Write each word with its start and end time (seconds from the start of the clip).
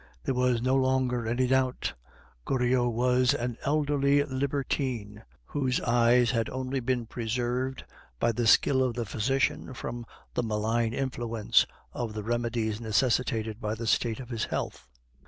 There 0.23 0.33
was 0.33 0.63
no 0.63 0.75
longer 0.75 1.27
any 1.27 1.45
doubt. 1.45 1.93
Goriot 2.43 2.91
was 2.91 3.35
an 3.35 3.55
elderly 3.63 4.23
libertine, 4.23 5.21
whose 5.45 5.79
eyes 5.81 6.31
had 6.31 6.49
only 6.49 6.79
been 6.79 7.05
preserved 7.05 7.83
by 8.19 8.31
the 8.31 8.47
skill 8.47 8.81
of 8.83 8.95
the 8.95 9.05
physician 9.05 9.75
from 9.75 10.07
the 10.33 10.41
malign 10.41 10.91
influence 10.95 11.67
of 11.93 12.15
the 12.15 12.23
remedies 12.23 12.81
necessitated 12.81 13.61
by 13.61 13.75
the 13.75 13.85
state 13.85 14.19
of 14.19 14.29
his 14.29 14.45
health. 14.45 14.87